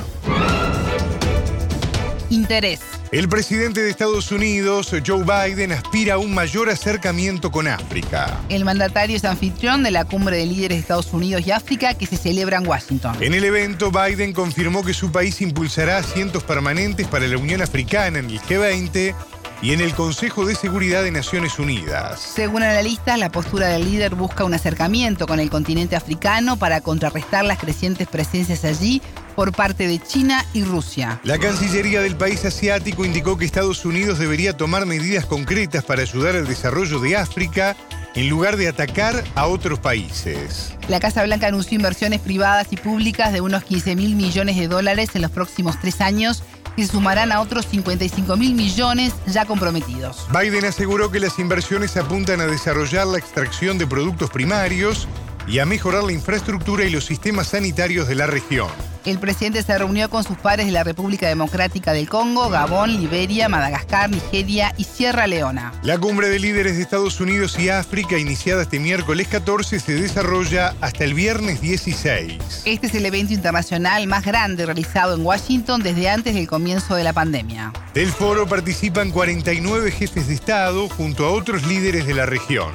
Interés. 2.30 2.80
El 3.12 3.28
presidente 3.28 3.82
de 3.82 3.88
Estados 3.88 4.32
Unidos, 4.32 4.90
Joe 5.06 5.22
Biden, 5.22 5.70
aspira 5.70 6.14
a 6.14 6.18
un 6.18 6.34
mayor 6.34 6.68
acercamiento 6.68 7.52
con 7.52 7.68
África. 7.68 8.40
El 8.48 8.64
mandatario 8.64 9.16
es 9.16 9.24
anfitrión 9.24 9.84
de 9.84 9.92
la 9.92 10.04
cumbre 10.04 10.36
de 10.36 10.46
líderes 10.46 10.78
de 10.78 10.80
Estados 10.80 11.12
Unidos 11.12 11.46
y 11.46 11.52
África 11.52 11.94
que 11.94 12.04
se 12.06 12.16
celebra 12.16 12.58
en 12.58 12.66
Washington. 12.66 13.16
En 13.20 13.32
el 13.32 13.44
evento, 13.44 13.92
Biden 13.92 14.32
confirmó 14.32 14.84
que 14.84 14.92
su 14.92 15.12
país 15.12 15.40
impulsará 15.40 15.98
asientos 15.98 16.42
permanentes 16.42 17.06
para 17.06 17.28
la 17.28 17.38
Unión 17.38 17.62
Africana 17.62 18.18
en 18.18 18.28
el 18.28 18.40
G20 18.40 19.14
y 19.62 19.72
en 19.72 19.80
el 19.80 19.94
Consejo 19.94 20.44
de 20.44 20.54
Seguridad 20.54 21.02
de 21.02 21.10
Naciones 21.10 21.58
Unidas. 21.58 22.20
Según 22.20 22.62
analistas, 22.62 23.18
la 23.18 23.30
postura 23.30 23.68
del 23.68 23.84
líder 23.84 24.14
busca 24.14 24.44
un 24.44 24.54
acercamiento 24.54 25.26
con 25.26 25.40
el 25.40 25.50
continente 25.50 25.96
africano 25.96 26.56
para 26.58 26.80
contrarrestar 26.80 27.44
las 27.44 27.58
crecientes 27.58 28.06
presencias 28.08 28.64
allí 28.64 29.00
por 29.34 29.52
parte 29.52 29.86
de 29.86 29.98
China 29.98 30.44
y 30.54 30.64
Rusia. 30.64 31.20
La 31.22 31.38
Cancillería 31.38 32.00
del 32.00 32.16
país 32.16 32.44
asiático 32.44 33.04
indicó 33.04 33.36
que 33.36 33.44
Estados 33.44 33.84
Unidos 33.84 34.18
debería 34.18 34.56
tomar 34.56 34.86
medidas 34.86 35.26
concretas 35.26 35.84
para 35.84 36.02
ayudar 36.02 36.36
al 36.36 36.46
desarrollo 36.46 37.00
de 37.00 37.16
África 37.16 37.76
en 38.14 38.30
lugar 38.30 38.56
de 38.56 38.66
atacar 38.66 39.22
a 39.34 39.46
otros 39.46 39.78
países. 39.78 40.72
La 40.88 41.00
Casa 41.00 41.22
Blanca 41.22 41.48
anunció 41.48 41.76
inversiones 41.76 42.20
privadas 42.20 42.68
y 42.70 42.76
públicas 42.76 43.32
de 43.32 43.42
unos 43.42 43.62
15 43.64 43.94
mil 43.94 44.16
millones 44.16 44.56
de 44.56 44.68
dólares 44.68 45.10
en 45.14 45.22
los 45.22 45.30
próximos 45.30 45.78
tres 45.80 46.00
años 46.00 46.42
que 46.76 46.86
sumarán 46.86 47.32
a 47.32 47.40
otros 47.40 47.66
55 47.66 48.36
mil 48.36 48.54
millones 48.54 49.14
ya 49.26 49.46
comprometidos. 49.46 50.26
Biden 50.30 50.66
aseguró 50.66 51.10
que 51.10 51.18
las 51.18 51.38
inversiones 51.38 51.96
apuntan 51.96 52.40
a 52.40 52.46
desarrollar 52.46 53.06
la 53.06 53.18
extracción 53.18 53.78
de 53.78 53.86
productos 53.86 54.30
primarios 54.30 55.08
y 55.46 55.58
a 55.58 55.66
mejorar 55.66 56.04
la 56.04 56.12
infraestructura 56.12 56.84
y 56.84 56.90
los 56.90 57.04
sistemas 57.04 57.48
sanitarios 57.48 58.08
de 58.08 58.14
la 58.14 58.26
región. 58.26 58.68
El 59.06 59.20
presidente 59.20 59.62
se 59.62 59.78
reunió 59.78 60.10
con 60.10 60.24
sus 60.24 60.36
pares 60.36 60.66
de 60.66 60.72
la 60.72 60.82
República 60.82 61.28
Democrática 61.28 61.92
del 61.92 62.08
Congo, 62.08 62.50
Gabón, 62.50 62.90
Liberia, 62.90 63.48
Madagascar, 63.48 64.10
Nigeria 64.10 64.74
y 64.76 64.82
Sierra 64.82 65.28
Leona. 65.28 65.72
La 65.84 65.96
cumbre 65.96 66.28
de 66.28 66.40
líderes 66.40 66.74
de 66.74 66.82
Estados 66.82 67.20
Unidos 67.20 67.56
y 67.56 67.68
África, 67.68 68.18
iniciada 68.18 68.62
este 68.62 68.80
miércoles 68.80 69.28
14, 69.28 69.78
se 69.78 69.94
desarrolla 69.94 70.74
hasta 70.80 71.04
el 71.04 71.14
viernes 71.14 71.60
16. 71.60 72.62
Este 72.64 72.88
es 72.88 72.94
el 72.96 73.06
evento 73.06 73.32
internacional 73.32 74.08
más 74.08 74.24
grande 74.24 74.66
realizado 74.66 75.14
en 75.14 75.24
Washington 75.24 75.84
desde 75.84 76.10
antes 76.10 76.34
del 76.34 76.48
comienzo 76.48 76.96
de 76.96 77.04
la 77.04 77.12
pandemia. 77.12 77.72
Del 77.94 78.10
foro 78.10 78.48
participan 78.48 79.12
49 79.12 79.92
jefes 79.92 80.26
de 80.26 80.34
Estado 80.34 80.88
junto 80.88 81.26
a 81.26 81.30
otros 81.30 81.64
líderes 81.64 82.08
de 82.08 82.14
la 82.14 82.26
región 82.26 82.72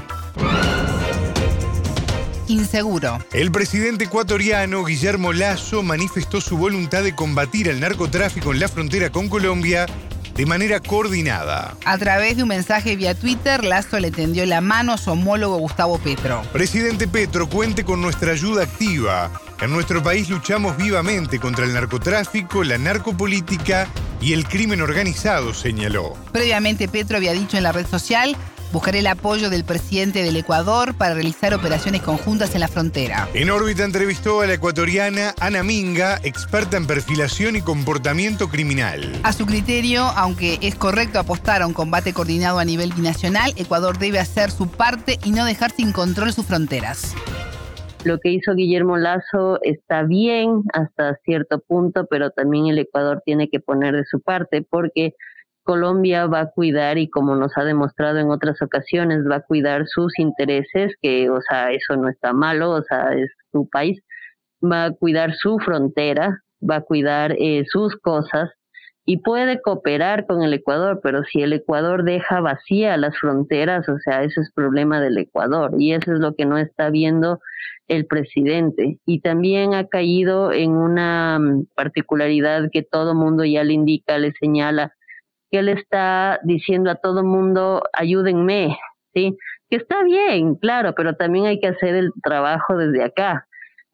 inseguro. 2.52 3.20
El 3.34 3.52
presidente 3.52 4.06
ecuatoriano 4.06 4.84
Guillermo 4.84 5.34
Lazo 5.34 5.84
manifestó 5.84 6.42
su 6.42 6.58
voluntad 6.58 7.04
de 7.04 7.16
combatir 7.16 7.68
el 7.68 7.80
narcotráfico 7.80 8.52
en 8.54 8.60
la 8.60 8.68
frontera 8.68 9.10
con 9.10 9.30
Colombia 9.30 9.86
de 10.36 10.46
manera 10.46 10.80
coordinada. 10.80 11.76
A 11.86 11.98
través 11.98 12.38
de 12.38 12.44
un 12.44 12.50
mensaje 12.50 12.96
vía 12.96 13.16
Twitter, 13.16 13.64
Lazo 13.64 14.00
le 14.00 14.12
tendió 14.12 14.46
la 14.46 14.62
mano 14.62 14.94
a 14.94 14.98
su 14.98 15.12
homólogo 15.12 15.58
Gustavo 15.58 15.98
Petro. 16.00 16.42
Presidente 16.54 17.08
Petro, 17.08 17.50
cuente 17.50 17.84
con 17.84 18.02
nuestra 18.02 18.32
ayuda 18.32 18.64
activa. 18.64 19.32
En 19.62 19.72
nuestro 19.72 20.02
país 20.02 20.30
luchamos 20.30 20.76
vivamente 20.78 21.40
contra 21.40 21.66
el 21.66 21.74
narcotráfico, 21.74 22.64
la 22.64 22.78
narcopolítica 22.78 23.88
y 24.20 24.34
el 24.34 24.48
crimen 24.48 24.82
organizado, 24.82 25.54
señaló. 25.54 26.16
Previamente 26.32 26.88
Petro 26.88 27.18
había 27.18 27.34
dicho 27.34 27.58
en 27.58 27.64
la 27.64 27.72
red 27.72 27.88
social 27.88 28.36
Buscaré 28.72 29.00
el 29.00 29.08
apoyo 29.08 29.50
del 29.50 29.66
presidente 29.66 30.24
del 30.24 30.38
Ecuador 30.38 30.96
para 30.96 31.14
realizar 31.14 31.54
operaciones 31.54 32.02
conjuntas 32.02 32.56
en 32.56 32.62
la 32.62 32.70
frontera. 32.70 33.28
En 33.34 33.50
órbita 33.50 33.84
entrevistó 33.84 34.40
a 34.40 34.48
la 34.48 34.54
ecuatoriana 34.54 35.34
Ana 35.42 35.62
Minga, 35.62 36.20
experta 36.24 36.78
en 36.78 36.88
perfilación 36.88 37.58
y 37.58 37.62
comportamiento 37.62 38.48
criminal. 38.48 39.12
A 39.24 39.34
su 39.34 39.46
criterio, 39.46 40.04
aunque 40.16 40.58
es 40.62 40.76
correcto 40.76 41.20
apostar 41.20 41.62
a 41.62 41.68
un 41.68 41.74
combate 41.74 42.14
coordinado 42.14 42.60
a 42.60 42.66
nivel 42.66 42.94
binacional, 42.94 43.52
Ecuador 43.58 43.98
debe 43.98 44.20
hacer 44.20 44.52
su 44.52 44.70
parte 44.70 45.20
y 45.26 45.32
no 45.32 45.44
dejar 45.44 45.72
sin 45.72 45.92
control 45.92 46.32
sus 46.32 46.46
fronteras. 46.46 47.14
Lo 48.06 48.20
que 48.20 48.32
hizo 48.32 48.56
Guillermo 48.56 48.98
Lazo 48.98 49.60
está 49.62 50.04
bien 50.04 50.64
hasta 50.74 51.16
cierto 51.26 51.60
punto, 51.60 52.08
pero 52.10 52.32
también 52.32 52.68
el 52.68 52.80
Ecuador 52.80 53.22
tiene 53.26 53.50
que 53.50 53.60
poner 53.60 53.96
de 53.96 54.06
su 54.06 54.22
parte 54.22 54.64
porque 54.64 55.14
Colombia 55.72 56.28
va 56.28 56.42
a 56.42 56.52
cuidar 56.52 56.98
y 56.98 57.10
como 57.10 57.36
nos 57.36 57.58
ha 57.58 57.64
demostrado 57.64 58.20
en 58.20 58.30
otras 58.30 58.62
ocasiones, 58.62 59.24
va 59.30 59.38
a 59.38 59.42
cuidar 59.42 59.88
sus 59.88 60.18
intereses, 60.20 60.94
que, 61.02 61.30
o 61.30 61.40
sea, 61.42 61.72
eso 61.72 61.96
no 61.96 62.10
está 62.10 62.34
malo, 62.34 62.72
o 62.72 62.84
sea, 62.84 63.14
es 63.14 63.30
su 63.52 63.68
país, 63.70 64.02
va 64.62 64.86
a 64.86 64.92
cuidar 64.92 65.34
su 65.36 65.58
frontera 65.60 66.42
va 66.62 66.78
a 66.78 66.82
cuidar 66.82 67.36
eh, 67.40 67.64
sus 67.68 67.96
cosas 67.98 68.50
y 69.04 69.18
puede 69.18 69.62
cooperar 69.62 70.28
con 70.28 70.44
el 70.44 70.54
Ecuador, 70.54 71.00
pero 71.02 71.24
si 71.24 71.42
el 71.42 71.54
Ecuador 71.54 72.04
deja 72.04 72.40
vacía 72.40 72.98
las 72.98 73.18
fronteras, 73.18 73.90
o 73.90 73.98
sea, 73.98 74.24
ese 74.24 74.42
es 74.42 74.52
problema 74.54 75.02
del 75.02 75.18
Ecuador 75.18 75.72
y 75.78 75.94
eso 75.94 76.14
es 76.14 76.20
lo 76.20 76.36
que 76.36 76.46
no 76.46 76.58
está 76.58 76.90
viendo 76.92 77.40
el 77.88 78.06
presidente. 78.06 79.00
Y 79.06 79.22
también 79.22 79.74
ha 79.74 79.88
caído 79.88 80.54
en 80.54 80.72
una 80.72 81.40
mm, 81.40 81.66
particularidad 81.76 82.70
que 82.72 82.84
todo 82.84 83.16
mundo 83.16 83.44
ya 83.44 83.64
le 83.64 83.74
indica, 83.74 84.20
le 84.20 84.34
señala, 84.40 84.94
que 85.52 85.60
él 85.60 85.70
está 85.70 86.40
diciendo 86.44 86.90
a 86.90 86.96
todo 86.96 87.24
mundo, 87.24 87.84
ayúdenme, 87.94 88.78
¿sí? 89.14 89.38
Que 89.70 89.76
está 89.76 90.02
bien, 90.04 90.56
claro, 90.56 90.94
pero 90.96 91.16
también 91.16 91.46
hay 91.46 91.60
que 91.60 91.68
hacer 91.68 91.94
el 91.96 92.12
trabajo 92.24 92.78
desde 92.78 93.04
acá. 93.04 93.48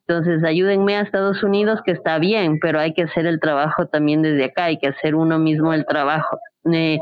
Entonces, 0.08 0.44
ayúdenme 0.44 0.96
a 0.96 1.02
Estados 1.02 1.44
Unidos, 1.44 1.82
que 1.84 1.92
está 1.92 2.18
bien, 2.20 2.60
pero 2.62 2.80
hay 2.80 2.94
que 2.94 3.04
hacer 3.04 3.26
el 3.26 3.42
trabajo 3.42 3.88
también 3.88 4.22
desde 4.22 4.46
acá, 4.46 4.66
hay 4.66 4.78
que 4.78 4.88
hacer 4.88 5.16
uno 5.16 5.38
mismo 5.40 5.74
el 5.74 5.86
trabajo. 5.86 6.40
Eh, 6.72 7.00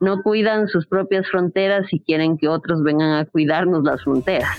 no 0.00 0.22
cuidan 0.22 0.68
sus 0.68 0.86
propias 0.86 1.26
fronteras 1.28 1.86
y 1.90 2.00
quieren 2.00 2.38
que 2.38 2.48
otros 2.48 2.82
vengan 2.82 3.12
a 3.12 3.26
cuidarnos 3.26 3.82
las 3.84 4.02
fronteras. 4.02 4.56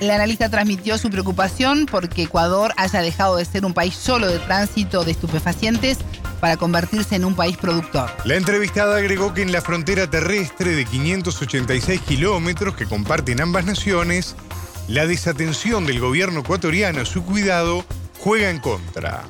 El 0.00 0.10
analista 0.10 0.48
transmitió 0.48 0.98
su 0.98 1.10
preocupación 1.10 1.86
porque 1.90 2.24
Ecuador 2.24 2.72
haya 2.76 3.00
dejado 3.00 3.36
de 3.36 3.44
ser 3.44 3.64
un 3.64 3.74
país 3.74 3.94
solo 3.94 4.26
de 4.26 4.38
tránsito 4.38 5.04
de 5.04 5.12
estupefacientes 5.12 5.98
para 6.42 6.56
convertirse 6.56 7.14
en 7.14 7.24
un 7.24 7.36
país 7.36 7.56
productor. 7.56 8.10
La 8.24 8.34
entrevistada 8.34 8.96
agregó 8.96 9.32
que 9.32 9.42
en 9.42 9.52
la 9.52 9.60
frontera 9.60 10.10
terrestre 10.10 10.72
de 10.72 10.84
586 10.84 12.00
kilómetros 12.00 12.74
que 12.74 12.84
comparten 12.84 13.40
ambas 13.40 13.64
naciones, 13.64 14.34
la 14.88 15.06
desatención 15.06 15.86
del 15.86 16.00
gobierno 16.00 16.40
ecuatoriano 16.40 17.02
a 17.02 17.04
su 17.04 17.24
cuidado 17.24 17.84
juega 18.18 18.50
en 18.50 18.58
contra. 18.58 19.22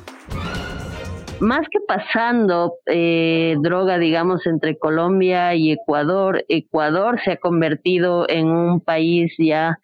Más 1.39 1.67
que 1.69 1.79
pasando 1.87 2.77
eh, 2.87 3.57
droga, 3.61 3.99
digamos, 3.99 4.47
entre 4.47 4.79
Colombia 4.79 5.53
y 5.53 5.71
Ecuador, 5.71 6.43
Ecuador 6.49 7.19
se 7.23 7.33
ha 7.33 7.37
convertido 7.37 8.27
en 8.27 8.47
un 8.47 8.79
país 8.81 9.31
ya 9.37 9.77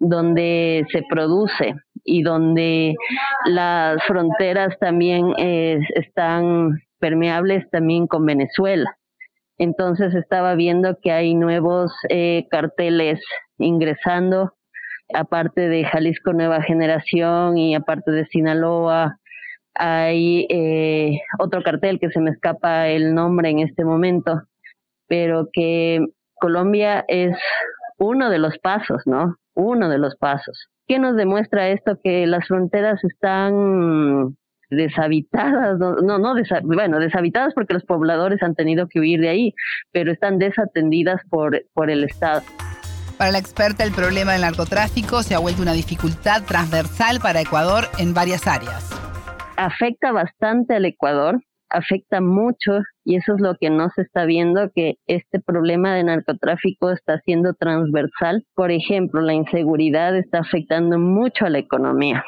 donde 0.00 0.84
se 0.90 1.02
produce 1.08 1.76
y 2.04 2.22
donde 2.22 2.94
las 3.46 4.02
fronteras 4.06 4.78
también 4.78 5.34
eh, 5.38 5.80
están 5.94 6.80
permeables 6.98 7.68
también 7.70 8.06
con 8.06 8.26
Venezuela. 8.26 8.96
Entonces 9.58 10.14
estaba 10.14 10.54
viendo 10.54 10.98
que 11.00 11.12
hay 11.12 11.34
nuevos 11.34 11.92
eh, 12.08 12.46
carteles 12.50 13.20
ingresando 13.58 14.54
aparte 15.14 15.68
de 15.68 15.84
Jalisco 15.84 16.32
Nueva 16.32 16.62
Generación 16.62 17.58
y 17.58 17.74
aparte 17.74 18.10
de 18.10 18.26
Sinaloa, 18.26 19.18
hay 19.74 20.46
eh, 20.50 21.20
otro 21.38 21.62
cartel 21.62 21.98
que 21.98 22.10
se 22.10 22.20
me 22.20 22.30
escapa 22.30 22.88
el 22.88 23.14
nombre 23.14 23.50
en 23.50 23.60
este 23.60 23.84
momento, 23.84 24.42
pero 25.06 25.48
que 25.52 26.04
Colombia 26.34 27.04
es 27.08 27.36
uno 27.98 28.30
de 28.30 28.38
los 28.38 28.58
pasos, 28.58 29.02
¿no? 29.06 29.36
Uno 29.54 29.88
de 29.88 29.98
los 29.98 30.16
pasos. 30.16 30.68
¿Qué 30.88 30.98
nos 30.98 31.16
demuestra 31.16 31.68
esto? 31.68 31.98
Que 32.02 32.26
las 32.26 32.46
fronteras 32.46 33.02
están 33.04 34.36
deshabitadas, 34.70 35.78
no, 35.78 36.18
no, 36.18 36.34
bueno, 36.62 36.98
deshabitadas 36.98 37.52
porque 37.54 37.74
los 37.74 37.84
pobladores 37.84 38.42
han 38.42 38.54
tenido 38.54 38.88
que 38.88 39.00
huir 39.00 39.20
de 39.20 39.28
ahí, 39.28 39.54
pero 39.92 40.10
están 40.10 40.38
desatendidas 40.38 41.20
por, 41.28 41.62
por 41.74 41.90
el 41.90 42.04
Estado. 42.04 42.42
Para 43.18 43.32
la 43.32 43.38
experta, 43.38 43.84
el 43.84 43.92
problema 43.92 44.32
del 44.32 44.40
narcotráfico 44.40 45.22
se 45.22 45.34
ha 45.34 45.38
vuelto 45.38 45.62
una 45.62 45.74
dificultad 45.74 46.42
transversal 46.42 47.20
para 47.20 47.40
Ecuador 47.40 47.84
en 47.98 48.14
varias 48.14 48.46
áreas. 48.46 48.90
Afecta 49.56 50.10
bastante 50.10 50.74
al 50.74 50.86
Ecuador, 50.86 51.40
afecta 51.72 52.20
mucho 52.20 52.80
y 53.04 53.16
eso 53.16 53.34
es 53.34 53.40
lo 53.40 53.54
que 53.60 53.70
no 53.70 53.88
se 53.90 54.02
está 54.02 54.24
viendo, 54.24 54.70
que 54.74 54.94
este 55.06 55.40
problema 55.40 55.94
de 55.94 56.04
narcotráfico 56.04 56.90
está 56.90 57.18
siendo 57.20 57.54
transversal. 57.54 58.44
Por 58.54 58.70
ejemplo, 58.70 59.20
la 59.20 59.34
inseguridad 59.34 60.16
está 60.16 60.40
afectando 60.40 60.98
mucho 60.98 61.46
a 61.46 61.50
la 61.50 61.58
economía. 61.58 62.24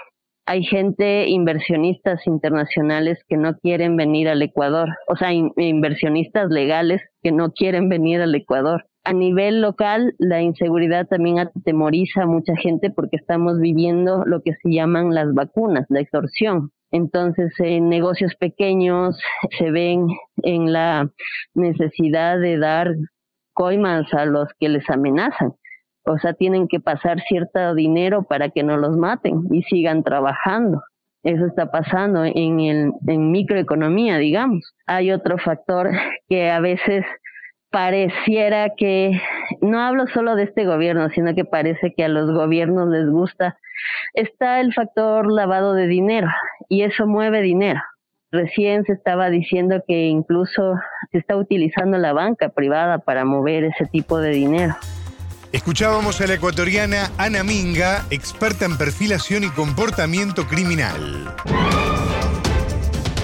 Hay 0.47 0.65
gente, 0.65 1.29
inversionistas 1.29 2.27
internacionales 2.27 3.19
que 3.29 3.37
no 3.37 3.57
quieren 3.59 3.97
venir 3.97 4.29
al 4.29 4.43
Ecuador, 4.43 4.91
o 5.09 5.17
sea, 5.17 5.33
inversionistas 5.33 6.51
legales 6.51 7.01
que 7.23 7.33
no 7.33 7.53
quieren 7.53 7.89
venir 7.89 8.21
al 8.21 8.35
Ecuador 8.35 8.85
a 9.05 9.13
nivel 9.13 9.61
local, 9.61 10.15
la 10.19 10.41
inseguridad 10.41 11.07
también 11.07 11.39
atemoriza 11.39 12.23
a 12.23 12.27
mucha 12.27 12.57
gente 12.57 12.91
porque 12.91 13.17
estamos 13.17 13.61
viviendo 13.61 14.25
lo 14.25 14.41
que 14.41 14.53
se 14.55 14.73
llaman 14.73 15.15
las 15.15 15.33
vacunas, 15.35 15.85
la 15.91 16.01
extorsión. 16.01 16.71
Entonces, 16.95 17.53
en 17.59 17.89
negocios 17.89 18.37
pequeños 18.37 19.21
se 19.59 19.73
ven 19.73 20.07
en 20.45 20.73
la 20.73 21.11
necesidad 21.53 22.39
de 22.39 22.57
dar 22.57 22.95
coimas 23.53 24.15
a 24.15 24.27
los 24.27 24.49
que 24.61 24.69
les 24.69 24.89
amenazan. 24.89 25.55
O 26.05 26.19
sea, 26.19 26.35
tienen 26.35 26.69
que 26.69 26.79
pasar 26.79 27.21
cierto 27.27 27.75
dinero 27.75 28.23
para 28.23 28.51
que 28.51 28.63
no 28.63 28.77
los 28.77 28.97
maten 28.97 29.43
y 29.51 29.65
sigan 29.65 30.05
trabajando. 30.05 30.83
Eso 31.25 31.47
está 31.47 31.73
pasando 31.73 32.25
en, 32.25 32.61
el, 32.61 32.93
en 33.09 33.33
microeconomía, 33.33 34.19
digamos. 34.19 34.63
Hay 34.87 35.11
otro 35.11 35.37
factor 35.39 35.91
que 36.29 36.53
a 36.53 36.61
veces 36.61 37.05
pareciera 37.75 38.69
que, 38.77 39.21
no 39.61 39.81
hablo 39.81 40.07
solo 40.15 40.37
de 40.37 40.45
este 40.45 40.65
gobierno, 40.65 41.09
sino 41.13 41.35
que 41.35 41.45
parece 41.45 41.93
que 41.93 42.05
a 42.05 42.09
los 42.09 42.31
gobiernos 42.31 42.89
les 42.89 43.11
gusta, 43.11 43.59
está 44.13 44.61
el 44.61 44.73
factor 44.73 45.29
lavado 45.29 45.75
de 45.75 45.89
dinero 45.89 46.29
y 46.69 46.83
eso 46.83 47.09
mueve 47.09 47.43
dinero. 47.43 47.83
Recién 48.31 48.85
se 48.85 48.93
estaba 48.93 49.29
diciendo 49.29 49.83
que 49.89 50.07
incluso 50.07 50.75
se 51.11 51.19
está 51.19 51.37
utilizando 51.37 51.99
la 51.99 52.13
banca 52.13 52.51
privada 52.51 52.99
para 52.99 53.25
mover 53.25 53.65
ese 53.65 53.87
tipo 53.87 54.21
de 54.21 54.31
dinero. 54.31 54.77
Escuchábamos 55.51 56.21
a 56.21 56.29
la 56.29 56.35
ecuatoriana 56.35 57.11
Ana 57.19 57.43
Minga, 57.43 58.05
experta 58.11 58.67
en 58.67 58.79
perfilación 58.79 59.43
y 59.43 59.49
comportamiento 59.49 60.47
criminal. 60.47 61.35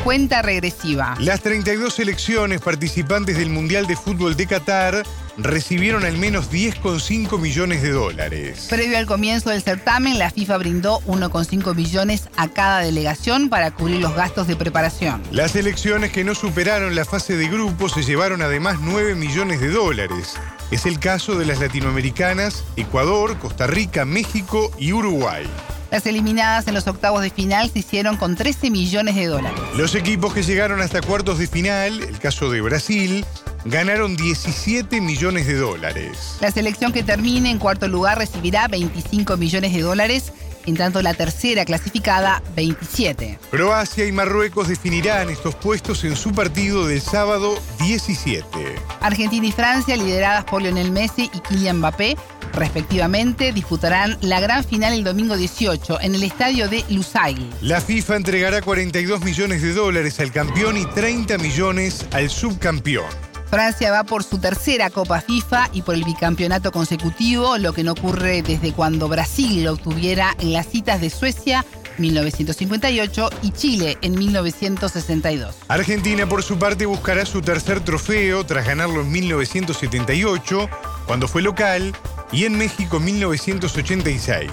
Cuenta 0.04 0.40
regresiva. 0.40 1.14
Las 1.18 1.42
32 1.42 1.92
selecciones 1.92 2.62
participantes 2.62 3.36
del 3.36 3.50
Mundial 3.50 3.86
de 3.86 3.96
Fútbol 3.96 4.34
de 4.34 4.46
Qatar 4.46 5.02
recibieron 5.36 6.06
al 6.06 6.16
menos 6.16 6.50
10,5 6.50 7.38
millones 7.38 7.82
de 7.82 7.90
dólares. 7.90 8.66
Previo 8.70 8.96
al 8.96 9.04
comienzo 9.04 9.50
del 9.50 9.62
certamen, 9.62 10.18
la 10.18 10.30
FIFA 10.30 10.56
brindó 10.56 11.00
1,5 11.00 11.74
millones 11.74 12.30
a 12.38 12.48
cada 12.48 12.80
delegación 12.80 13.50
para 13.50 13.72
cubrir 13.72 14.00
los 14.00 14.14
gastos 14.14 14.46
de 14.46 14.56
preparación. 14.56 15.22
Las 15.32 15.52
selecciones 15.52 16.12
que 16.12 16.24
no 16.24 16.34
superaron 16.34 16.94
la 16.94 17.04
fase 17.04 17.36
de 17.36 17.48
grupo 17.48 17.90
se 17.90 18.02
llevaron 18.02 18.40
además 18.40 18.78
9 18.80 19.14
millones 19.14 19.60
de 19.60 19.68
dólares. 19.68 20.34
Es 20.70 20.86
el 20.86 20.98
caso 20.98 21.38
de 21.38 21.44
las 21.44 21.60
latinoamericanas, 21.60 22.64
Ecuador, 22.76 23.38
Costa 23.38 23.66
Rica, 23.66 24.06
México 24.06 24.70
y 24.78 24.94
Uruguay. 24.94 25.46
Las 25.90 26.06
eliminadas 26.06 26.68
en 26.68 26.74
los 26.74 26.86
octavos 26.86 27.20
de 27.20 27.30
final 27.30 27.68
se 27.68 27.80
hicieron 27.80 28.16
con 28.16 28.36
13 28.36 28.70
millones 28.70 29.16
de 29.16 29.26
dólares. 29.26 29.60
Los 29.74 29.96
equipos 29.96 30.32
que 30.32 30.44
llegaron 30.44 30.80
hasta 30.80 31.00
cuartos 31.00 31.38
de 31.38 31.48
final, 31.48 32.00
el 32.00 32.18
caso 32.20 32.48
de 32.48 32.60
Brasil, 32.60 33.24
ganaron 33.64 34.16
17 34.16 35.00
millones 35.00 35.48
de 35.48 35.56
dólares. 35.56 36.36
La 36.40 36.52
selección 36.52 36.92
que 36.92 37.02
termine 37.02 37.50
en 37.50 37.58
cuarto 37.58 37.88
lugar 37.88 38.18
recibirá 38.18 38.68
25 38.68 39.36
millones 39.36 39.72
de 39.72 39.82
dólares, 39.82 40.32
en 40.66 40.76
tanto 40.76 41.02
la 41.02 41.14
tercera 41.14 41.64
clasificada 41.64 42.40
27. 42.54 43.40
Croacia 43.50 44.06
y 44.06 44.12
Marruecos 44.12 44.68
definirán 44.68 45.28
estos 45.28 45.56
puestos 45.56 46.04
en 46.04 46.14
su 46.14 46.30
partido 46.32 46.86
del 46.86 47.00
sábado 47.00 47.58
17. 47.80 48.76
Argentina 49.00 49.46
y 49.46 49.52
Francia, 49.52 49.96
lideradas 49.96 50.44
por 50.44 50.62
Lionel 50.62 50.92
Messi 50.92 51.30
y 51.34 51.40
Kylian 51.40 51.78
Mbappé, 51.78 52.16
respectivamente, 52.52 53.52
disputarán 53.52 54.18
la 54.20 54.40
gran 54.40 54.64
final 54.64 54.92
el 54.92 55.04
domingo 55.04 55.36
18 55.36 56.00
en 56.00 56.14
el 56.14 56.22
estadio 56.22 56.68
de 56.68 56.84
Lusail. 56.88 57.50
La 57.60 57.80
FIFA 57.80 58.16
entregará 58.16 58.62
42 58.62 59.22
millones 59.22 59.62
de 59.62 59.72
dólares 59.72 60.20
al 60.20 60.32
campeón 60.32 60.76
y 60.76 60.86
30 60.86 61.38
millones 61.38 62.06
al 62.12 62.30
subcampeón. 62.30 63.06
Francia 63.50 63.90
va 63.90 64.04
por 64.04 64.22
su 64.22 64.38
tercera 64.38 64.90
Copa 64.90 65.20
FIFA 65.20 65.70
y 65.72 65.82
por 65.82 65.96
el 65.96 66.04
bicampeonato 66.04 66.70
consecutivo, 66.70 67.58
lo 67.58 67.72
que 67.72 67.82
no 67.82 67.92
ocurre 67.92 68.42
desde 68.42 68.72
cuando 68.72 69.08
Brasil 69.08 69.64
lo 69.64 69.72
obtuviera 69.72 70.36
en 70.38 70.52
las 70.52 70.68
citas 70.68 71.00
de 71.00 71.10
Suecia 71.10 71.64
1958 72.00 73.30
y 73.42 73.50
Chile 73.52 73.98
en 74.02 74.18
1962. 74.18 75.54
Argentina 75.68 76.28
por 76.28 76.42
su 76.42 76.58
parte 76.58 76.86
buscará 76.86 77.26
su 77.26 77.42
tercer 77.42 77.80
trofeo 77.80 78.44
tras 78.44 78.66
ganarlo 78.66 79.02
en 79.02 79.12
1978, 79.12 80.68
cuando 81.06 81.28
fue 81.28 81.42
local, 81.42 81.94
y 82.32 82.44
en 82.44 82.56
México 82.56 83.00
1986. 83.00 84.50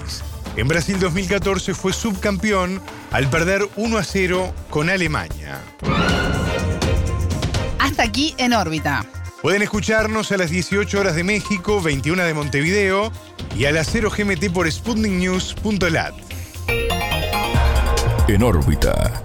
En 0.56 0.66
Brasil 0.66 0.98
2014 0.98 1.74
fue 1.74 1.92
subcampeón 1.92 2.80
al 3.12 3.30
perder 3.30 3.68
1 3.76 3.98
a 3.98 4.04
0 4.04 4.52
con 4.70 4.90
Alemania. 4.90 5.60
Hasta 7.78 8.02
aquí 8.02 8.34
en 8.38 8.52
órbita. 8.52 9.06
Pueden 9.42 9.62
escucharnos 9.62 10.32
a 10.32 10.36
las 10.36 10.50
18 10.50 10.98
horas 10.98 11.14
de 11.14 11.22
México, 11.22 11.80
21 11.80 12.24
de 12.24 12.34
Montevideo 12.34 13.12
y 13.56 13.66
a 13.66 13.72
las 13.72 13.88
0 13.92 14.10
GMT 14.16 14.52
por 14.52 14.70
sputniknews.lat. 14.70 16.14
En 18.26 18.42
órbita. 18.42 19.22